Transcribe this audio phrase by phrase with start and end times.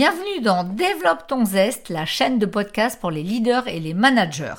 [0.00, 4.54] Bienvenue dans Développe ton zeste, la chaîne de podcast pour les leaders et les managers.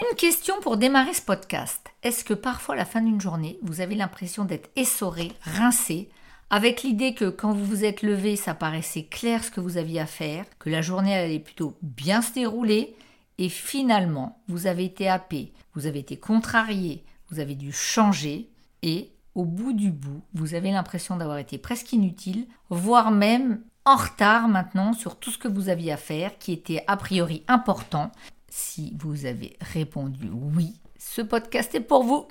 [0.00, 1.84] Une question pour démarrer ce podcast.
[2.04, 6.10] Est-ce que parfois à la fin d'une journée, vous avez l'impression d'être essoré, rincé,
[6.48, 9.98] avec l'idée que quand vous vous êtes levé, ça paraissait clair ce que vous aviez
[9.98, 12.94] à faire, que la journée allait plutôt bien se dérouler,
[13.38, 18.48] et finalement, vous avez été happé, vous avez été contrarié, vous avez dû changer,
[18.82, 23.94] et au bout du bout, vous avez l'impression d'avoir été presque inutile, voire même en
[23.94, 28.10] retard maintenant sur tout ce que vous aviez à faire, qui était a priori important.
[28.48, 32.26] Si vous avez répondu oui, ce podcast est pour vous.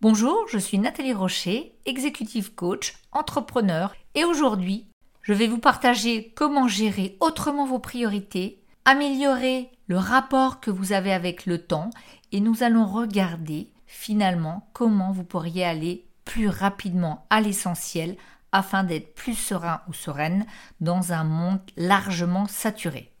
[0.00, 4.88] Bonjour, je suis Nathalie Rocher, executive coach, entrepreneur, et aujourd'hui,
[5.22, 11.12] je vais vous partager comment gérer autrement vos priorités, améliorer le rapport que vous avez
[11.12, 11.90] avec le temps,
[12.32, 18.16] et nous allons regarder finalement comment vous pourriez aller plus rapidement à l'essentiel
[18.56, 20.46] afin d'être plus serein ou sereine
[20.80, 23.12] dans un monde largement saturé.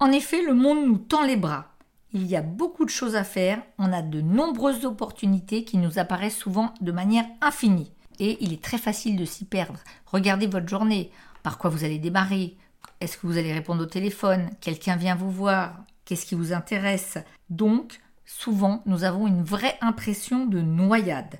[0.00, 1.68] En effet, le monde nous tend les bras.
[2.12, 6.00] Il y a beaucoup de choses à faire, on a de nombreuses opportunités qui nous
[6.00, 7.92] apparaissent souvent de manière infinie.
[8.18, 9.78] Et il est très facile de s'y perdre.
[10.06, 11.12] Regardez votre journée,
[11.44, 12.56] par quoi vous allez démarrer,
[13.00, 17.18] est-ce que vous allez répondre au téléphone, quelqu'un vient vous voir, qu'est-ce qui vous intéresse?
[17.48, 21.38] Donc, souvent, nous avons une vraie impression de noyade.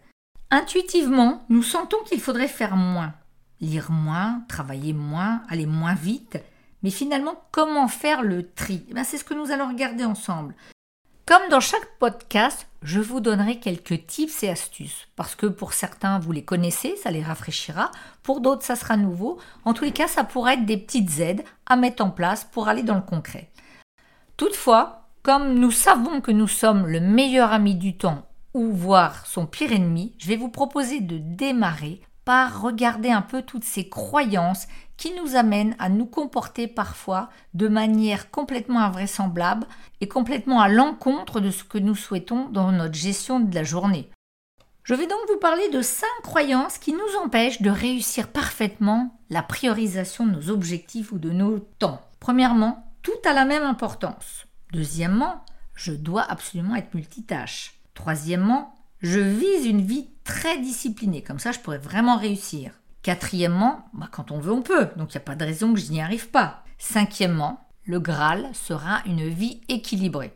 [0.50, 3.14] Intuitivement, nous sentons qu'il faudrait faire moins,
[3.64, 6.38] lire moins, travailler moins, aller moins vite.
[6.82, 8.84] Mais finalement, comment faire le tri?
[8.88, 10.54] Eh C'est ce que nous allons regarder ensemble.
[11.26, 16.18] Comme dans chaque podcast, je vous donnerai quelques tips et astuces, parce que pour certains,
[16.18, 17.90] vous les connaissez, ça les rafraîchira,
[18.22, 19.38] pour d'autres, ça sera nouveau.
[19.64, 22.68] En tous les cas, ça pourrait être des petites aides à mettre en place pour
[22.68, 23.50] aller dans le concret.
[24.36, 29.46] Toutefois, comme nous savons que nous sommes le meilleur ami du temps ou voir son
[29.46, 34.66] pire ennemi, je vais vous proposer de démarrer par regarder un peu toutes ces croyances
[34.96, 39.66] qui nous amènent à nous comporter parfois de manière complètement invraisemblable
[40.00, 44.10] et complètement à l'encontre de ce que nous souhaitons dans notre gestion de la journée.
[44.84, 49.42] Je vais donc vous parler de cinq croyances qui nous empêchent de réussir parfaitement la
[49.42, 52.02] priorisation de nos objectifs ou de nos temps.
[52.20, 54.46] Premièrement, tout a la même importance.
[54.72, 55.44] Deuxièmement,
[55.74, 57.80] je dois absolument être multitâche.
[57.94, 58.73] Troisièmement,
[59.04, 62.72] je vise une vie très disciplinée, comme ça je pourrais vraiment réussir.
[63.02, 65.78] Quatrièmement, bah, quand on veut, on peut, donc il n'y a pas de raison que
[65.78, 66.64] je n'y arrive pas.
[66.78, 70.32] Cinquièmement, le Graal sera une vie équilibrée.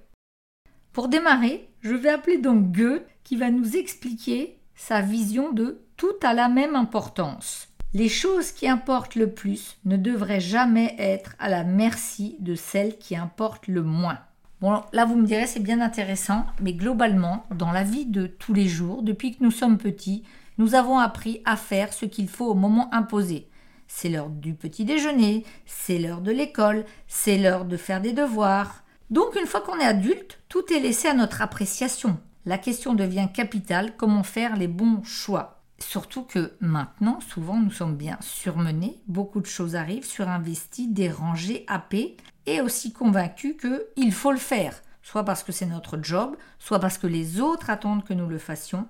[0.93, 6.17] Pour démarrer, je vais appeler donc Goethe qui va nous expliquer sa vision de tout
[6.23, 7.69] à la même importance.
[7.95, 12.99] Les choses qui importent le plus ne devraient jamais être à la merci de celles
[12.99, 14.19] qui importent le moins.
[14.61, 18.53] Bon, là, vous me direz, c'est bien intéressant, mais globalement, dans la vie de tous
[18.53, 20.25] les jours, depuis que nous sommes petits,
[20.59, 23.49] nous avons appris à faire ce qu'il faut au moment imposé.
[23.87, 28.83] C'est l'heure du petit déjeuner, c'est l'heure de l'école, c'est l'heure de faire des devoirs.
[29.11, 32.19] Donc, une fois qu'on est adulte, tout est laissé à notre appréciation.
[32.45, 35.58] La question devient capitale, comment faire les bons choix?
[35.79, 42.17] Surtout que maintenant, souvent, nous sommes bien surmenés, beaucoup de choses arrivent, surinvestis, dérangés, happés,
[42.47, 46.99] et aussi convaincus qu'il faut le faire, soit parce que c'est notre job, soit parce
[46.99, 48.89] que les autres attendent que nous le fassions.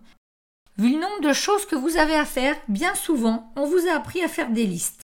[0.78, 3.96] Vu le nombre de choses que vous avez à faire, bien souvent, on vous a
[3.96, 5.02] appris à faire des listes.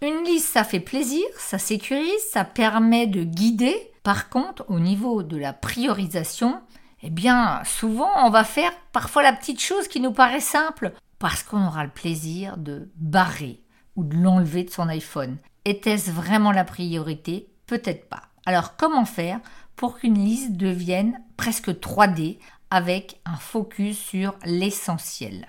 [0.00, 3.76] Une liste, ça fait plaisir, ça sécurise, ça permet de guider.
[4.02, 6.60] Par contre, au niveau de la priorisation,
[7.02, 11.42] eh bien, souvent, on va faire parfois la petite chose qui nous paraît simple, parce
[11.42, 13.62] qu'on aura le plaisir de barrer
[13.96, 15.36] ou de l'enlever de son iPhone.
[15.64, 17.48] Était-ce vraiment la priorité?
[17.66, 18.22] Peut-être pas.
[18.46, 19.40] Alors, comment faire
[19.76, 22.38] pour qu'une liste devienne presque 3D
[22.70, 25.48] avec un focus sur l'essentiel?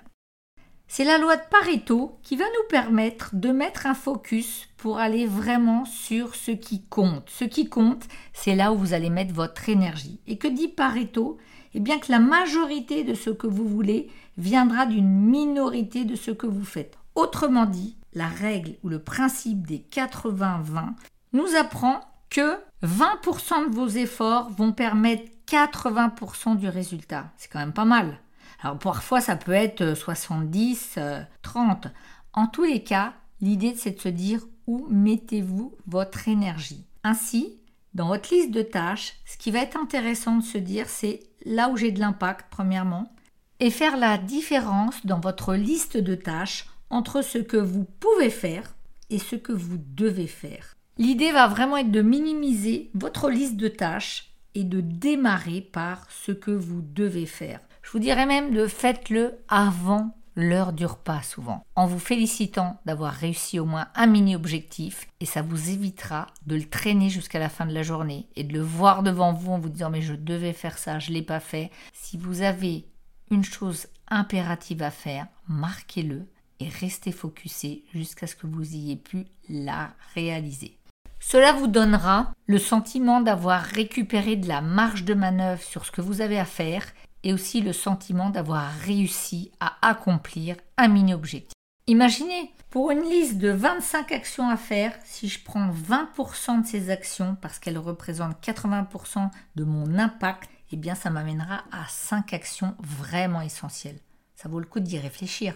[0.88, 5.26] C'est la loi de Pareto qui va nous permettre de mettre un focus pour aller
[5.26, 7.32] vraiment sur ce qui compte.
[7.32, 10.20] Ce qui compte, c'est là où vous allez mettre votre énergie.
[10.28, 11.40] Et que dit Pareto?
[11.74, 16.32] Eh bien que la majorité de ce que vous voulez viendra d'une minorité de ce
[16.32, 16.98] que vous faites.
[17.16, 20.94] Autrement dit, la règle ou le principe des 80-20
[21.34, 27.32] nous apprend que 20% de vos efforts vont permettre 80% du résultat.
[27.38, 28.20] C'est quand même pas mal.
[28.62, 31.86] Alors parfois ça peut être 70, euh, 30.
[31.86, 31.90] Euh,
[32.34, 36.86] en tous les cas, l'idée c'est de se dire où mettez-vous votre énergie.
[37.04, 37.60] Ainsi,
[37.94, 41.70] dans votre liste de tâches, ce qui va être intéressant de se dire c'est là
[41.70, 43.14] où j'ai de l'impact premièrement
[43.60, 48.76] et faire la différence dans votre liste de tâches entre ce que vous pouvez faire
[49.10, 50.76] et ce que vous devez faire.
[50.98, 56.32] L'idée va vraiment être de minimiser votre liste de tâches et de démarrer par ce
[56.32, 57.60] que vous devez faire.
[57.82, 61.66] Je vous dirais même de faites-le avant l'heure dure pas souvent.
[61.76, 66.68] En vous félicitant d'avoir réussi au moins un mini-objectif, et ça vous évitera de le
[66.68, 69.70] traîner jusqu'à la fin de la journée et de le voir devant vous en vous
[69.70, 71.72] disant mais je devais faire ça, je l'ai pas fait.
[71.94, 72.86] Si vous avez
[73.32, 76.28] une chose impérative à faire, marquez-le
[76.60, 80.78] et restez focusé jusqu'à ce que vous ayez pu la réaliser.
[81.20, 86.02] Cela vous donnera le sentiment d'avoir récupéré de la marge de manœuvre sur ce que
[86.02, 86.84] vous avez à faire
[87.24, 91.54] et aussi le sentiment d'avoir réussi à accomplir un mini-objectif.
[91.88, 96.90] Imaginez, pour une liste de 25 actions à faire, si je prends 20% de ces
[96.90, 102.76] actions parce qu'elles représentent 80% de mon impact, eh bien ça m'amènera à 5 actions
[102.80, 104.00] vraiment essentielles.
[104.36, 105.56] Ça vaut le coup d'y réfléchir.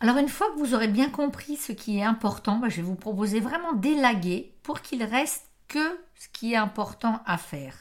[0.00, 2.94] Alors une fois que vous aurez bien compris ce qui est important, je vais vous
[2.94, 7.74] proposer vraiment d'élaguer pour qu'il reste que ce qui est important à faire.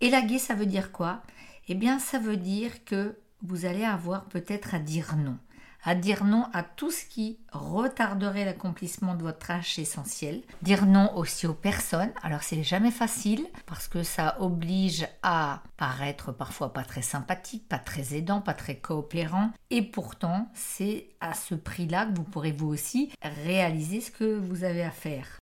[0.00, 1.22] Élaguer, ça veut dire quoi?
[1.68, 5.38] Eh bien, ça veut dire que vous allez avoir peut-être à dire non
[5.84, 11.16] à dire non à tout ce qui retarderait l'accomplissement de votre tâche essentielle, dire non
[11.16, 12.12] aussi aux personnes.
[12.22, 17.78] Alors c'est jamais facile parce que ça oblige à paraître parfois pas très sympathique, pas
[17.78, 22.68] très aidant, pas très coopérant et pourtant c'est à ce prix-là que vous pourrez vous
[22.68, 25.38] aussi réaliser ce que vous avez à faire.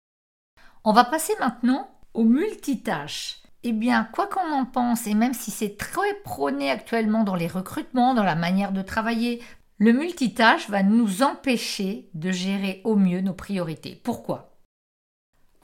[0.84, 3.42] On va passer maintenant aux multitâches.
[3.68, 7.48] Eh bien, quoi qu'on en pense, et même si c'est très prôné actuellement dans les
[7.48, 9.42] recrutements, dans la manière de travailler,
[9.78, 14.00] le multitâche va nous empêcher de gérer au mieux nos priorités.
[14.04, 14.55] Pourquoi?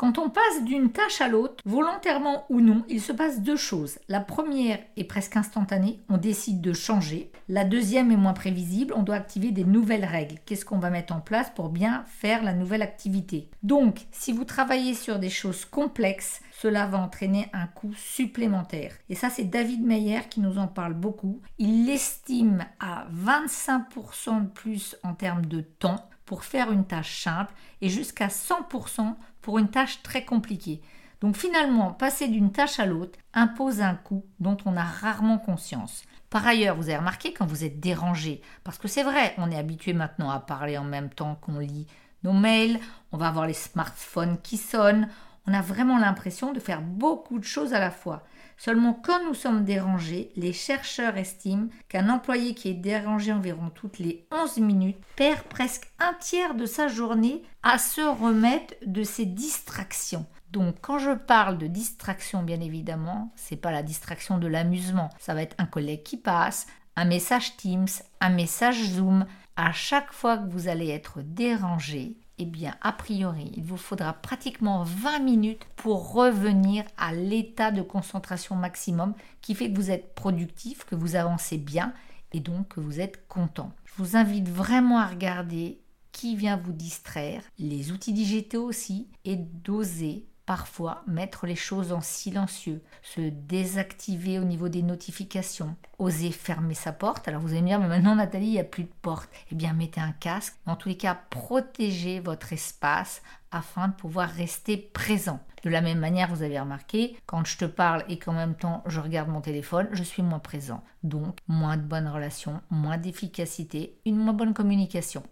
[0.02, 4.00] Quand on passe d'une tâche à l'autre, volontairement ou non, il se passe deux choses.
[4.08, 7.30] La première est presque instantanée, on décide de changer.
[7.48, 10.40] La deuxième est moins prévisible, on doit activer des nouvelles règles.
[10.44, 13.48] Qu'est-ce qu'on va mettre en place pour bien faire la nouvelle activité?
[13.62, 18.94] Donc, si vous travaillez sur des choses complexes, cela va entraîner un coût supplémentaire.
[19.08, 21.40] Et ça, c'est David Meyer qui nous en parle beaucoup.
[21.58, 27.52] Il l'estime à 25% de plus en termes de temps pour faire une tâche simple
[27.82, 30.80] et jusqu'à 100% pour une tâche très compliquée.
[31.20, 36.04] Donc finalement, passer d'une tâche à l'autre impose un coût dont on a rarement conscience.
[36.30, 39.58] Par ailleurs, vous avez remarqué quand vous êtes dérangé, parce que c'est vrai, on est
[39.58, 41.86] habitué maintenant à parler en même temps qu'on lit
[42.22, 42.80] nos mails,
[43.12, 45.10] on va avoir les smartphones qui sonnent,
[45.46, 48.22] on a vraiment l'impression de faire beaucoup de choses à la fois.
[48.56, 53.98] Seulement quand nous sommes dérangés, les chercheurs estiment qu'un employé qui est dérangé environ toutes
[53.98, 59.26] les 11 minutes perd presque un tiers de sa journée à se remettre de ses
[59.26, 60.26] distractions.
[60.52, 65.08] Donc quand je parle de distraction, bien évidemment, c'est pas la distraction de l'amusement.
[65.18, 66.66] Ça va être un collègue qui passe,
[66.96, 67.88] un message Teams,
[68.20, 69.26] un message Zoom.
[69.56, 74.12] À chaque fois que vous allez être dérangé, eh bien, a priori, il vous faudra
[74.14, 80.14] pratiquement 20 minutes pour revenir à l'état de concentration maximum qui fait que vous êtes
[80.14, 81.92] productif, que vous avancez bien
[82.32, 83.72] et donc que vous êtes content.
[83.84, 85.80] Je vous invite vraiment à regarder
[86.12, 92.00] qui vient vous distraire, les outils digitaux aussi, et d'oser parfois mettre les choses en
[92.00, 97.28] silencieux, se désactiver au niveau des notifications, oser fermer sa porte.
[97.28, 99.30] Alors vous allez me dire, mais maintenant Nathalie, il n'y a plus de porte.
[99.50, 100.54] Eh bien, mettez un casque.
[100.66, 105.40] En tous les cas, protégez votre espace afin de pouvoir rester présent.
[105.62, 108.82] De la même manière, vous avez remarqué, quand je te parle et qu'en même temps
[108.86, 110.82] je regarde mon téléphone, je suis moins présent.
[111.04, 115.22] Donc, moins de bonnes relations, moins d'efficacité, une moins bonne communication.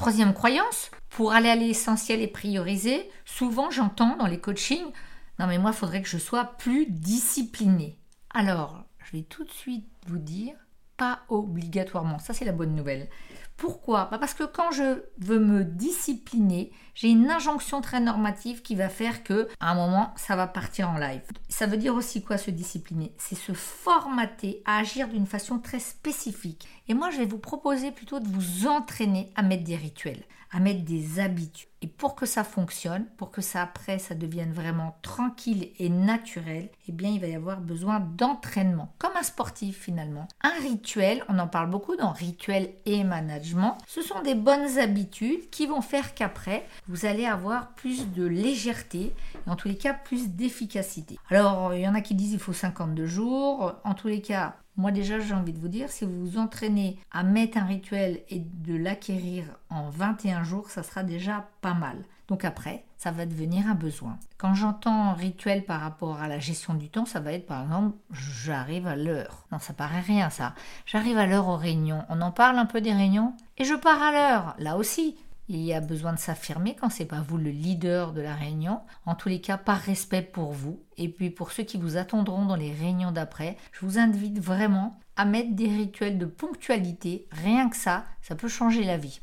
[0.00, 4.92] Troisième croyance, pour aller à l'essentiel et prioriser, souvent j'entends dans les coachings,
[5.38, 7.98] non mais moi il faudrait que je sois plus discipliné.
[8.30, 10.54] Alors, je vais tout de suite vous dire,
[10.96, 13.10] pas obligatoirement, ça c'est la bonne nouvelle.
[13.60, 14.08] Pourquoi?
[14.10, 18.88] Bah, Parce que quand je veux me discipliner, j'ai une injonction très normative qui va
[18.88, 21.20] faire que à un moment ça va partir en live.
[21.50, 23.12] Ça veut dire aussi quoi se discipliner?
[23.18, 26.68] C'est se formater à agir d'une façon très spécifique.
[26.88, 30.58] Et moi je vais vous proposer plutôt de vous entraîner à mettre des rituels, à
[30.58, 31.68] mettre des habitudes.
[31.82, 36.68] Et pour que ça fonctionne, pour que ça après ça devienne vraiment tranquille et naturel,
[36.88, 40.28] eh bien il va y avoir besoin d'entraînement, comme un sportif finalement.
[40.42, 43.49] Un rituel, on en parle beaucoup dans rituel et management,
[43.86, 49.12] ce sont des bonnes habitudes qui vont faire qu'après vous allez avoir plus de légèreté
[49.46, 51.18] et en tous les cas plus d'efficacité.
[51.30, 54.56] Alors il y en a qui disent il faut 52 jours, en tous les cas
[54.76, 58.22] moi déjà, j'ai envie de vous dire, si vous vous entraînez à mettre un rituel
[58.30, 61.98] et de l'acquérir en 21 jours, ça sera déjà pas mal.
[62.30, 64.16] Donc après, ça va devenir un besoin.
[64.38, 67.96] Quand j'entends rituel par rapport à la gestion du temps, ça va être par exemple,
[68.12, 69.46] j'arrive à l'heure.
[69.50, 70.54] Non, ça paraît rien ça.
[70.86, 72.04] J'arrive à l'heure aux réunions.
[72.08, 74.54] On en parle un peu des réunions et je pars à l'heure.
[74.58, 75.16] Là aussi,
[75.48, 78.80] il y a besoin de s'affirmer quand c'est pas vous le leader de la réunion.
[79.06, 80.80] En tous les cas, par respect pour vous.
[80.96, 85.00] Et puis pour ceux qui vous attendront dans les réunions d'après, je vous invite vraiment
[85.16, 87.26] à mettre des rituels de ponctualité.
[87.32, 89.20] Rien que ça, ça peut changer la vie.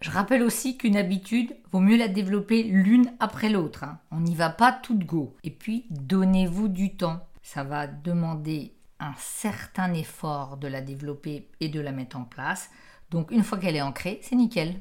[0.00, 3.82] Je rappelle aussi qu'une habitude, vaut mieux la développer l'une après l'autre.
[3.82, 3.98] Hein.
[4.12, 5.36] On n'y va pas tout de go.
[5.42, 7.26] Et puis, donnez-vous du temps.
[7.42, 12.70] Ça va demander un certain effort de la développer et de la mettre en place.
[13.10, 14.80] Donc, une fois qu'elle est ancrée, c'est nickel.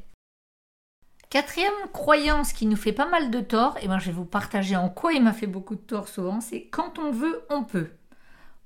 [1.30, 4.78] Quatrième croyance qui nous fait pas mal de tort, et ben je vais vous partager
[4.78, 7.90] en quoi il m'a fait beaucoup de tort souvent, c'est quand on veut, on peut.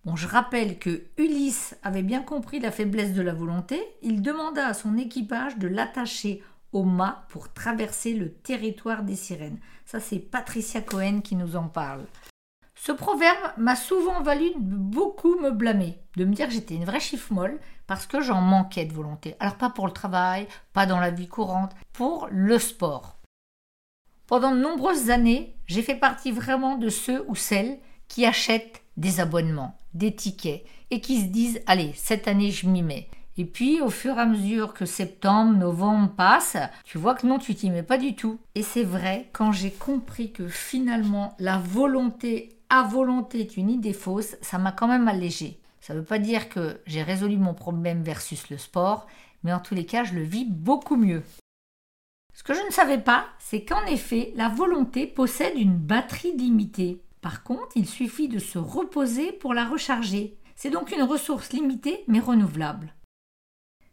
[0.03, 3.79] Bon, je rappelle que Ulysse avait bien compris la faiblesse de la volonté.
[4.01, 6.43] Il demanda à son équipage de l'attacher
[6.73, 9.59] au mât pour traverser le territoire des sirènes.
[9.85, 12.05] Ça, c'est Patricia Cohen qui nous en parle.
[12.73, 16.99] Ce proverbe m'a souvent valu beaucoup me blâmer, de me dire que j'étais une vraie
[16.99, 19.35] chiffre molle parce que j'en manquais de volonté.
[19.39, 23.19] Alors pas pour le travail, pas dans la vie courante, pour le sport.
[24.25, 27.77] Pendant de nombreuses années, j'ai fait partie vraiment de ceux ou celles
[28.07, 32.83] qui achètent des abonnements, des tickets, et qui se disent Allez, cette année je m'y
[32.83, 33.09] mets.
[33.37, 37.39] Et puis, au fur et à mesure que septembre, novembre passe, tu vois que non,
[37.39, 38.39] tu t'y mets pas du tout.
[38.55, 43.93] Et c'est vrai, quand j'ai compris que finalement, la volonté à volonté est une idée
[43.93, 45.59] fausse, ça m'a quand même allégé.
[45.81, 49.07] Ça ne veut pas dire que j'ai résolu mon problème versus le sport,
[49.43, 51.23] mais en tous les cas, je le vis beaucoup mieux.
[52.33, 57.01] Ce que je ne savais pas, c'est qu'en effet, la volonté possède une batterie limitée.
[57.21, 60.39] Par contre, il suffit de se reposer pour la recharger.
[60.55, 62.95] C'est donc une ressource limitée mais renouvelable.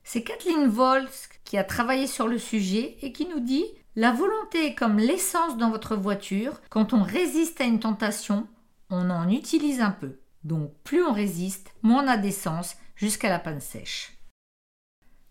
[0.03, 4.67] C'est Kathleen Volsk qui a travaillé sur le sujet et qui nous dit La volonté
[4.67, 6.61] est comme l'essence dans votre voiture.
[6.71, 8.49] Quand on résiste à une tentation,
[8.89, 10.21] on en utilise un peu.
[10.45, 14.15] Donc plus on résiste, moins on a d'essence jusqu'à la panne sèche.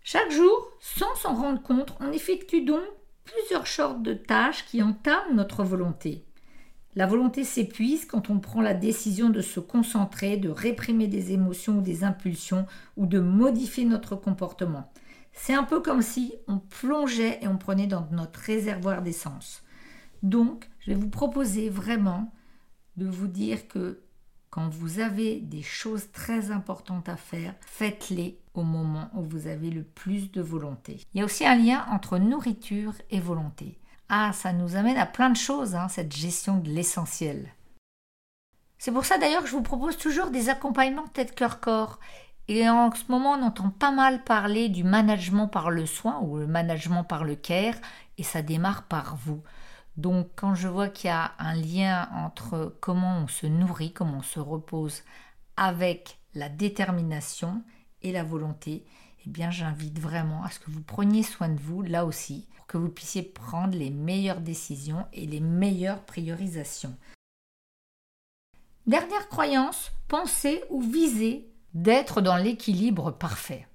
[0.04, 2.84] Chaque jour, sans s'en rendre compte, on effectue donc
[3.24, 6.27] plusieurs sortes de tâches qui entament notre volonté.
[6.98, 11.78] La volonté s'épuise quand on prend la décision de se concentrer, de réprimer des émotions
[11.78, 14.90] ou des impulsions ou de modifier notre comportement.
[15.32, 19.62] C'est un peu comme si on plongeait et on prenait dans notre réservoir d'essence.
[20.24, 22.34] Donc, je vais vous proposer vraiment
[22.96, 24.00] de vous dire que
[24.50, 29.70] quand vous avez des choses très importantes à faire, faites-les au moment où vous avez
[29.70, 30.96] le plus de volonté.
[31.14, 33.78] Il y a aussi un lien entre nourriture et volonté.
[34.08, 37.52] Ah, ça nous amène à plein de choses, hein, cette gestion de l'essentiel.
[38.78, 41.98] C'est pour ça d'ailleurs que je vous propose toujours des accompagnements tête-cœur-corps.
[42.46, 46.38] Et en ce moment, on entend pas mal parler du management par le soin ou
[46.38, 47.74] le management par le care,
[48.16, 49.42] et ça démarre par vous.
[49.98, 54.18] Donc quand je vois qu'il y a un lien entre comment on se nourrit, comment
[54.18, 55.02] on se repose
[55.56, 57.62] avec la détermination
[58.00, 58.86] et la volonté,
[59.26, 62.76] eh bien j'invite vraiment à ce que vous preniez soin de vous là aussi que
[62.76, 66.96] vous puissiez prendre les meilleures décisions et les meilleures priorisations.
[68.86, 73.66] Dernière croyance, penser ou viser d'être dans l'équilibre parfait.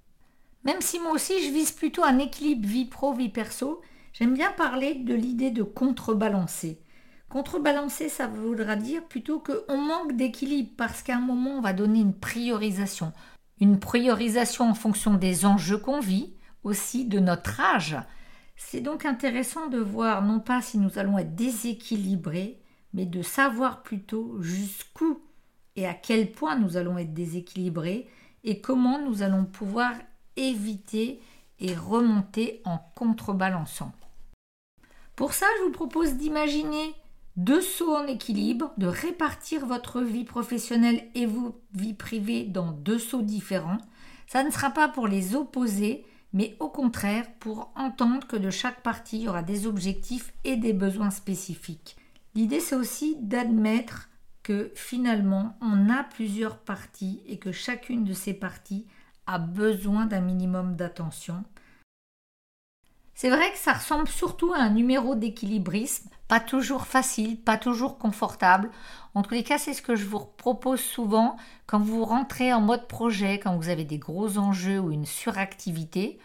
[0.64, 3.82] Même si moi aussi je vise plutôt un équilibre vie pro-vie perso,
[4.14, 6.80] j'aime bien parler de l'idée de contrebalancer.
[7.30, 12.00] Contrebalancer, ça voudra dire plutôt qu'on manque d'équilibre parce qu'à un moment, on va donner
[12.00, 13.12] une priorisation.
[13.60, 17.98] Une priorisation en fonction des enjeux qu'on vit, aussi de notre âge,
[18.56, 22.60] c'est donc intéressant de voir non pas si nous allons être déséquilibrés,
[22.94, 25.20] mais de savoir plutôt jusqu'où
[25.76, 28.08] et à quel point nous allons être déséquilibrés
[28.44, 29.94] et comment nous allons pouvoir
[30.36, 31.20] éviter
[31.60, 33.92] et remonter en contrebalançant.
[35.16, 36.94] Pour ça, je vous propose d'imaginer
[37.36, 43.00] deux sauts en équilibre, de répartir votre vie professionnelle et vos vies privées dans deux
[43.00, 43.80] sauts différents.
[44.28, 48.82] Ça ne sera pas pour les opposer, mais au contraire pour entendre que de chaque
[48.82, 51.96] partie, il y aura des objectifs et des besoins spécifiques.
[52.36, 54.10] L'idée, c'est aussi d'admettre
[54.42, 58.86] que finalement, on a plusieurs parties et que chacune de ces parties
[59.28, 61.44] a besoin d'un minimum d'attention.
[63.16, 67.98] C'est vrai que ça ressemble surtout à un numéro d'équilibrisme, pas toujours facile, pas toujours
[68.00, 68.72] confortable.
[69.14, 72.62] En tous les cas, c'est ce que je vous propose souvent quand vous rentrez en
[72.62, 76.20] mode projet, quand vous avez des gros enjeux ou une suractivité,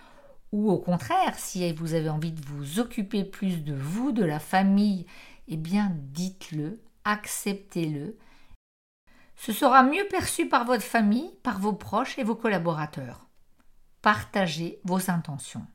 [0.52, 4.40] ou au contraire, si vous avez envie de vous occuper plus de vous, de la
[4.40, 5.04] famille,
[5.46, 8.16] eh bien dites-le, acceptez-le.
[9.36, 13.26] Ce sera mieux perçu par votre famille, par vos proches et vos collaborateurs.
[14.00, 15.66] Partagez vos intentions.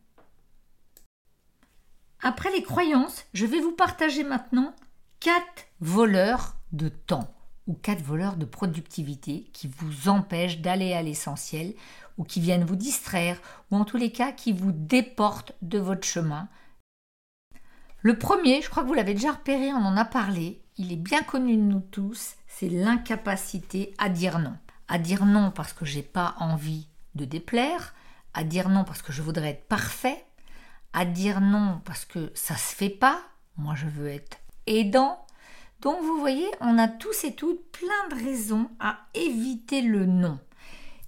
[2.25, 4.73] Après les croyances, je vais vous partager maintenant
[5.19, 7.29] quatre voleurs de temps
[7.67, 11.73] ou quatre voleurs de productivité qui vous empêchent d'aller à l'essentiel
[12.17, 16.07] ou qui viennent vous distraire ou en tous les cas qui vous déportent de votre
[16.07, 16.47] chemin
[18.01, 20.97] Le premier, je crois que vous l'avez déjà repéré, on en a parlé, il est
[20.97, 24.55] bien connu de nous tous, c'est l'incapacité à dire non.
[24.87, 27.93] À dire non parce que j'ai pas envie de déplaire,
[28.33, 30.23] à dire non parce que je voudrais être parfait,
[30.93, 33.21] à dire non parce que ça se fait pas,
[33.57, 35.25] moi je veux être aidant.
[35.81, 40.39] Donc vous voyez, on a tous et toutes plein de raisons à éviter le non.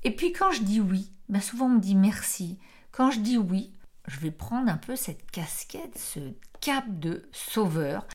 [0.04, 2.60] Et puis quand je dis oui, ben souvent on me dit merci.
[2.92, 3.72] Quand je dis oui,
[4.08, 6.20] je vais prendre un peu cette casquette, ce
[6.62, 8.06] cap de sauveur.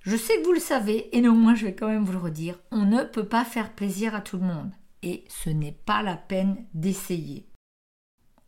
[0.00, 2.58] Je sais que vous le savez, et néanmoins je vais quand même vous le redire,
[2.70, 4.70] on ne peut pas faire plaisir à tout le monde,
[5.02, 7.48] et ce n'est pas la peine d'essayer.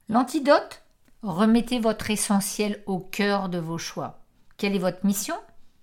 [0.09, 0.86] L'antidote
[1.23, 4.21] Remettez votre essentiel au cœur de vos choix.
[4.59, 5.35] Quelle est votre mission?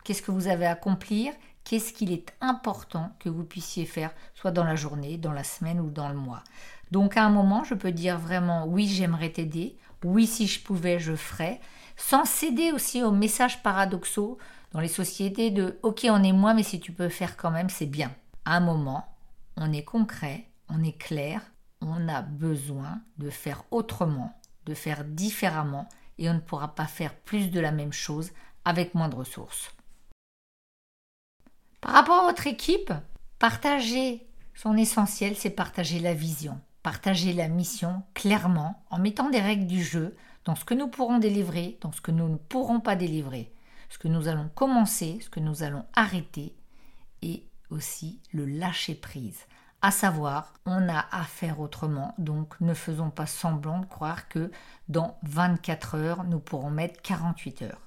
[0.04, 1.34] Qu'est-ce que vous avez à accomplir?
[1.63, 5.80] Qu'est-ce qu'il est important que vous puissiez faire, soit dans la journée, dans la semaine
[5.80, 6.44] ou dans le mois?
[6.92, 11.00] Donc à un moment, je peux dire vraiment oui, j'aimerais t'aider, oui, si je pouvais,
[11.00, 11.60] je ferais,
[11.98, 14.38] sans céder aussi aux messages paradoxaux
[14.72, 17.70] dans les sociétés de ok, on est moi, mais si tu peux faire quand même,
[17.70, 18.12] c'est bien.
[18.46, 19.08] À un moment,
[19.58, 21.42] on est concret, on est clair,
[21.82, 27.15] on a besoin de faire autrement, de faire différemment, et on ne pourra pas faire
[27.15, 28.32] plus de la même chose
[28.65, 29.75] avec moins de ressources.
[31.82, 32.93] Par rapport à votre équipe,
[33.39, 39.67] partager son essentiel, c'est partager la vision, partager la mission clairement en mettant des règles
[39.67, 40.15] du jeu
[40.46, 43.51] dans ce que nous pourrons délivrer, dans ce que nous ne pourrons pas délivrer,
[43.89, 46.55] ce que nous allons commencer, ce que nous allons arrêter
[47.22, 49.46] et aussi le lâcher prise.
[49.86, 54.50] À savoir, on a à faire autrement, donc ne faisons pas semblant de croire que
[54.88, 57.82] dans 24 heures, nous pourrons mettre 48 heures.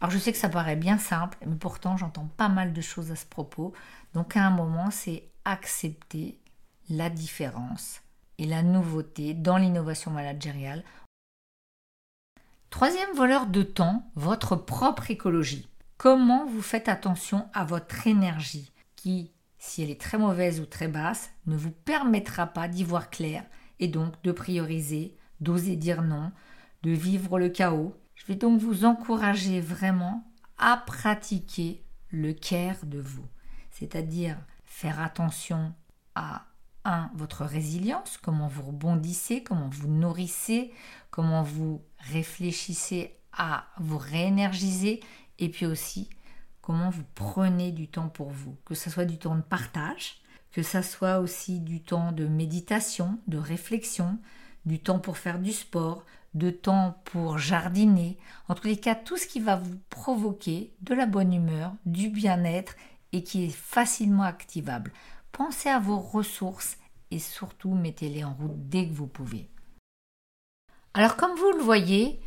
[0.00, 3.10] Alors je sais que ça paraît bien simple, mais pourtant j'entends pas mal de choses
[3.10, 3.72] à ce propos.
[4.14, 6.38] Donc à un moment, c'est accepter
[6.88, 8.00] la différence
[8.38, 10.84] et la nouveauté dans l'innovation managériale.
[12.70, 15.68] Troisième voleur de temps, votre propre écologie.
[15.98, 20.88] Comment vous faites attention à votre énergie qui, si elle est très mauvaise ou très
[20.88, 23.44] basse, ne vous permettra pas d'y voir clair
[23.78, 26.32] et donc de prioriser, d'oser dire non,
[26.82, 27.94] de vivre le chaos.
[28.14, 30.24] Je vais donc vous encourager vraiment
[30.56, 33.26] à pratiquer le care de vous,
[33.70, 35.74] c'est-à-dire faire attention
[36.14, 36.46] à
[36.86, 40.72] un, votre résilience, comment vous rebondissez, comment vous nourrissez,
[41.10, 45.00] comment vous réfléchissez à vous réénergiser,
[45.38, 46.08] et puis aussi
[46.60, 50.20] comment vous prenez du temps pour vous, que ce soit du temps de partage,
[50.52, 54.18] que ce soit aussi du temps de méditation, de réflexion,
[54.66, 58.18] du temps pour faire du sport, de temps pour jardiner,
[58.48, 62.08] en tous les cas tout ce qui va vous provoquer de la bonne humeur, du
[62.08, 62.74] bien-être
[63.12, 64.92] et qui est facilement activable.
[65.32, 66.76] Pensez à vos ressources
[67.10, 69.48] et surtout mettez-les en route dès que vous pouvez.
[70.94, 72.20] Alors comme vous le voyez,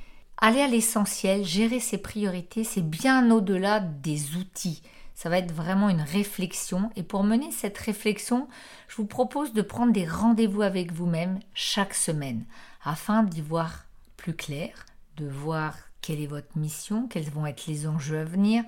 [0.43, 4.81] aller à l'essentiel, gérer ses priorités, c'est bien au-delà des outils.
[5.15, 8.49] Ça va être vraiment une réflexion et pour mener cette réflexion,
[8.89, 12.43] je vous propose de prendre des rendez-vous avec vous-même chaque semaine
[12.83, 13.85] afin d'y voir
[14.17, 18.65] plus clair, de voir quelle est votre mission, quels vont être les enjeux à venir,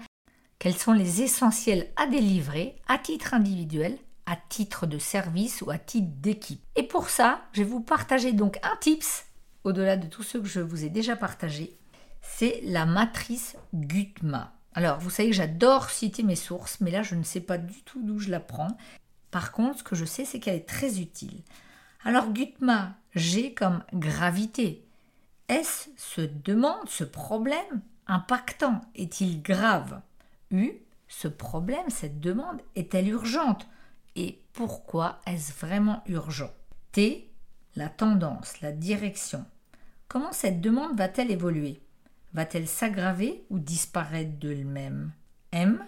[0.60, 5.78] quels sont les essentiels à délivrer à titre individuel, à titre de service ou à
[5.78, 6.64] titre d'équipe.
[6.78, 9.26] Et pour ça, je vais vous partager donc un tips,
[9.66, 11.78] au-delà de tous ceux que je vous ai déjà partagés,
[12.22, 14.54] c'est la matrice Gutma.
[14.74, 17.82] Alors, vous savez que j'adore citer mes sources, mais là, je ne sais pas du
[17.84, 18.78] tout d'où je la prends.
[19.32, 21.42] Par contre, ce que je sais, c'est qu'elle est très utile.
[22.04, 24.86] Alors, Gutma, G comme gravité.
[25.48, 30.02] S se demande ce problème impactant est-il grave?
[30.52, 30.74] U,
[31.08, 33.68] ce problème, cette demande est-elle urgente?
[34.16, 36.52] Et pourquoi est-ce vraiment urgent?
[36.92, 37.32] T,
[37.76, 39.46] la tendance, la direction.
[40.08, 41.82] Comment cette demande va-t-elle évoluer?
[42.34, 45.12] Va-t-elle s'aggraver ou disparaître d'elle-même
[45.52, 45.84] M,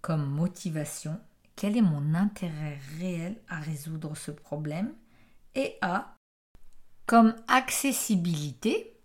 [0.00, 1.20] comme motivation,
[1.56, 4.94] quel est mon intérêt réel à résoudre ce problème?
[5.54, 6.16] Et A,
[7.06, 8.96] comme accessibilité,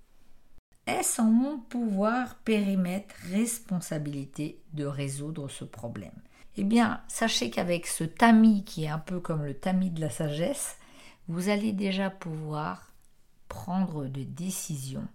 [0.88, 6.14] est-ce en mon pouvoir, périmètre, responsabilité de résoudre ce problème?
[6.58, 10.10] Eh bien, sachez qu'avec ce tamis qui est un peu comme le tamis de la
[10.10, 10.78] sagesse,
[11.28, 12.94] vous allez déjà pouvoir
[13.48, 15.08] prendre des décisions,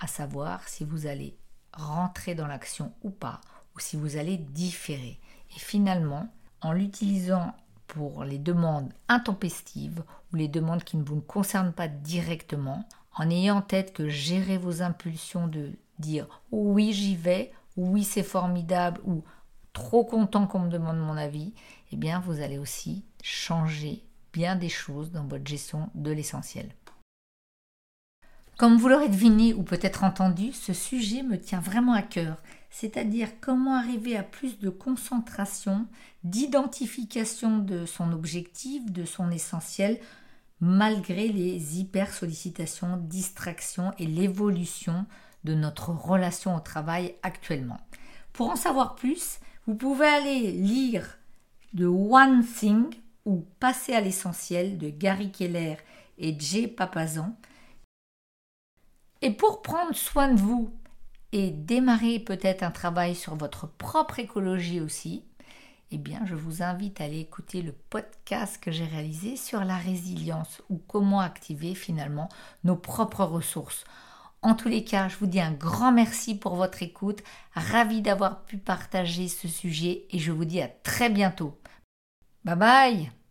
[0.00, 1.36] à savoir si vous allez
[1.72, 3.40] rentrer dans l'action ou pas,
[3.74, 5.18] ou si vous allez différer.
[5.56, 6.28] Et finalement,
[6.60, 7.54] en l'utilisant
[7.86, 13.58] pour les demandes intempestives ou les demandes qui ne vous concernent pas directement, en ayant
[13.58, 19.22] en tête que gérer vos impulsions de dire oui j'y vais, oui c'est formidable ou
[19.72, 21.52] trop content qu'on me demande mon avis,
[21.92, 26.70] eh bien vous allez aussi changer bien des choses dans votre gestion de l'essentiel.
[28.58, 32.36] Comme vous l'aurez deviné ou peut-être entendu, ce sujet me tient vraiment à cœur.
[32.72, 35.86] c'est-à-dire comment arriver à plus de concentration,
[36.24, 40.00] d'identification de son objectif, de son essentiel,
[40.60, 45.04] malgré les hyper sollicitations, distractions et l'évolution
[45.44, 47.80] de notre relation au travail actuellement.
[48.32, 51.18] Pour en savoir plus, vous pouvez aller lire
[51.76, 52.86] The One Thing
[53.26, 55.76] ou Passer à l'essentiel de Gary Keller
[56.16, 57.36] et Jay Papazan.
[59.22, 60.70] Et pour prendre soin de vous
[61.30, 65.24] et démarrer peut-être un travail sur votre propre écologie aussi,
[65.92, 69.76] eh bien, je vous invite à aller écouter le podcast que j'ai réalisé sur la
[69.76, 72.28] résilience ou comment activer finalement
[72.64, 73.84] nos propres ressources.
[74.42, 77.22] En tous les cas, je vous dis un grand merci pour votre écoute,
[77.54, 81.56] ravi d'avoir pu partager ce sujet et je vous dis à très bientôt.
[82.44, 83.21] Bye bye